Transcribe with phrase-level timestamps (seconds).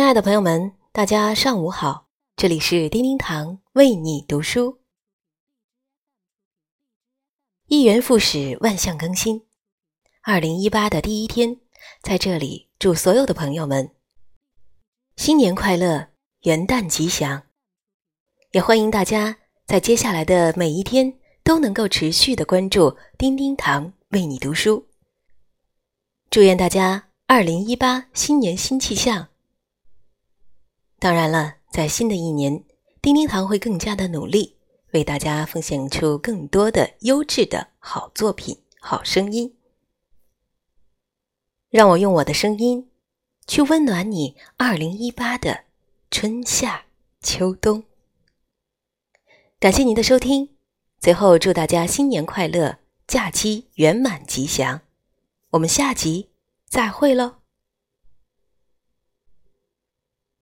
[0.00, 2.08] 亲爱的朋友们，大家上午好！
[2.34, 4.80] 这里是叮叮堂为你读书。
[7.66, 9.46] 一元复始，万象更新。
[10.22, 11.58] 二零一八的第一天，
[12.00, 13.90] 在这里祝所有的朋友们
[15.16, 16.08] 新年快乐，
[16.44, 17.42] 元旦吉祥！
[18.52, 19.36] 也欢迎大家
[19.66, 21.12] 在接下来的每一天
[21.44, 24.86] 都能够持续的关注叮叮堂为你读书。
[26.30, 29.26] 祝愿大家二零一八新年新气象！
[31.00, 32.62] 当然了，在新的一年，
[33.00, 34.56] 叮叮堂会更加的努力，
[34.92, 39.56] 为大家奉献出更多的优质的好作品、好声音。
[41.70, 42.90] 让我用我的声音，
[43.46, 45.64] 去温暖你二零一八的
[46.10, 46.84] 春夏
[47.22, 47.82] 秋冬。
[49.58, 50.50] 感谢您的收听，
[51.00, 52.76] 最后祝大家新年快乐，
[53.06, 54.82] 假期圆满吉祥。
[55.52, 56.28] 我们下集
[56.66, 57.39] 再会喽。